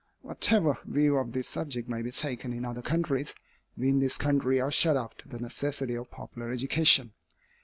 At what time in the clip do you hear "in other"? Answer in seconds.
2.53-2.81